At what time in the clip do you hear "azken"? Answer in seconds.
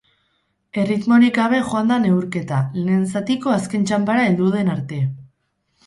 3.61-3.89